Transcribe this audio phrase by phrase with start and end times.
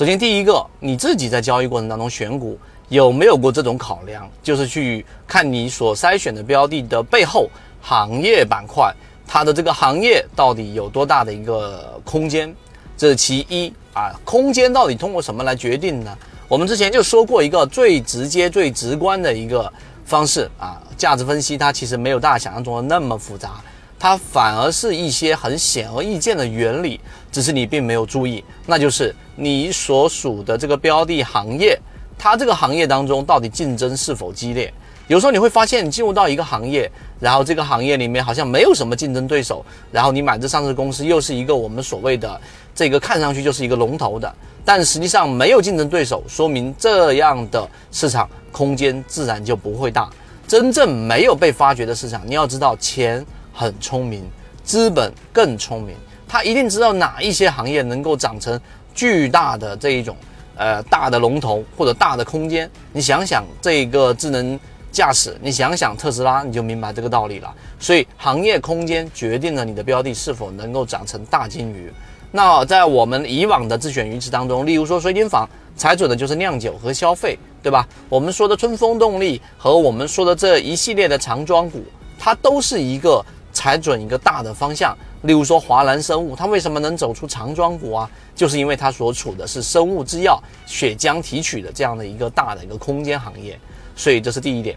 [0.00, 2.58] 首先，第一个，你自己在交易过程当中选股
[2.88, 4.26] 有没有过这种考量？
[4.42, 7.50] 就是去看你所筛选的标的的背后
[7.82, 8.90] 行业板块，
[9.26, 12.50] 它的这个行业到底有多大的一个空间？
[12.96, 14.18] 这是其一啊。
[14.24, 16.16] 空间到底通过什么来决定呢？
[16.48, 19.70] 我们之前就说过一个最直接、最直观的一个
[20.06, 23.60] 方式啊，价值分析它其实没有大家想象中的那么复杂。
[24.00, 26.98] 它反而是一些很显而易见的原理，
[27.30, 31.78] 只是你并没有注意，那就是你所属的这个标的行业，
[32.18, 34.72] 它这个行业当中到底竞争是否激烈？
[35.06, 42.40] 有时候你会发现，你进入到一个行业，然后这个行业里面好像没有什么竞争对手，然后你买这上市公司又是一个我们所谓的
[42.74, 50.08] 这个看上去就是一个龙头的，但实际上没有竞争对手，说明这样的市场空间自然就不会大。
[50.48, 53.26] 真正没有被发掘的市场，你要知道钱。
[53.52, 54.24] 很聪明，
[54.64, 55.94] 资本更聪明，
[56.28, 58.58] 他一定知道哪一些行业能够长成
[58.94, 60.16] 巨大的这一种
[60.56, 62.70] 呃大的龙头或者大的空间。
[62.92, 64.58] 你想想这个智能
[64.92, 67.52] 驾驶，你想想特斯拉，你就明白这个道理了。
[67.78, 71.92] 所以行业空间决定了你的标的是否能够长成大金鱼。
[72.30, 77.86] 那在我们以往的自选鱼池当中，例如说水晶坊踩准的就是酿酒和消费，对吧？
[78.08, 81.82] 我们说的春风动力和我们说的这一系列的长庄股，
[82.18, 83.24] 它都是一个。
[83.60, 88.10] 踩准一个大的方向，例如说华兰生物，它为什么能走出长庄股啊？
[88.34, 93.60] 就是因为它所处的是生物制药、血浆提取的这样的一个大的一个空间行业，
[93.94, 94.74] 所以这是第一点。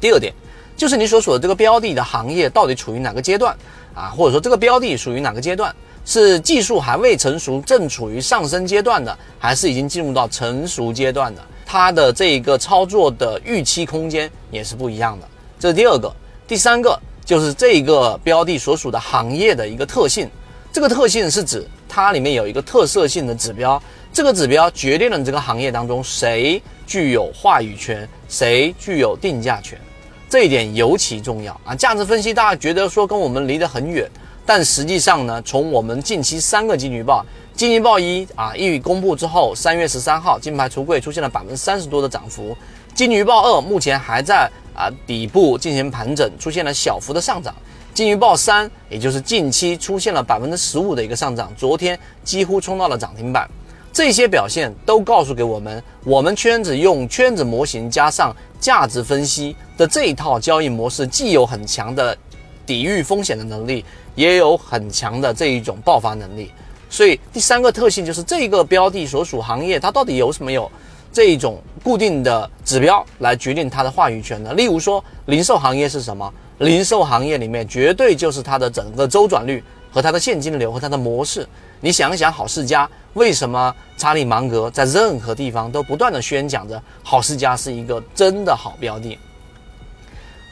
[0.00, 0.32] 第二点
[0.76, 3.52] 就是你所属的这个标的的行业到底处于哪个阶段
[3.96, 4.14] 啊？
[4.16, 5.74] 或者说这个标的属于哪个阶段？
[6.04, 11.42] 是技术还未成熟，正处于上升阶段的，还是已经进入到成熟阶段的？
[11.66, 15.26] 它的这个操作的预期空间也是不一样的。
[15.58, 16.14] 这是第二个，
[16.46, 16.96] 第三个。
[17.32, 20.28] 就是这一个标的所属的行业的一个特性，
[20.70, 29.80] 这个特性是指它里面有一个特色性的指标，这个指标决定了你这个行业当中谁具有话语权，谁具有定价权，
[30.28, 31.58] 这一点尤其重要。
[31.64, 31.74] 啊！
[31.74, 34.06] 价值分析大家觉得说跟我们离得很远，
[34.44, 37.24] 但实际上呢，从我们近期三个金鱼报，
[37.54, 42.56] 金鱼报一啊一公布之后，三月十三号金牌橱柜出现了百分之三十多的涨幅，
[42.94, 44.50] 金鱼报二目前还在。
[44.74, 47.54] 啊，底部进行盘整，出现了小幅的上涨。
[47.92, 53.46] 金鱼报三，也就是近期出现了百分之十五的一个上涨，昨天几乎冲到了涨停板。
[53.92, 62.16] 这些表现都告诉给我们，我们圈子用圈子模型加上价值分析的这一套交易模式，既有很强的
[62.64, 63.84] 抵御风险的能力，
[64.14, 66.50] 也有很强的这一种爆发能力。
[66.92, 70.70] 所以第三个特性就是这个标的所属行业，它到底有什么有？
[71.10, 76.30] 这一种固定的指标来决定它的话语权的，例如说零售行业是什么？
[76.58, 81.48] 零售行业里面绝对就是它的整个周转率和它的现金流和它的模式。
[81.80, 89.18] 你想一想，好世家为什么查理芒格在任何地方都不断的宣讲着好世家是一个真的好标的？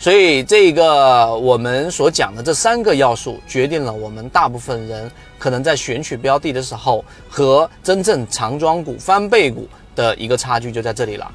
[0.01, 9.69] 所以这个我们所讲的这三个要素，决定了我们大部分人可能在选取标的的时候和真正长庄股翻倍股。
[9.97, 11.31] 的一个差距就在这里了。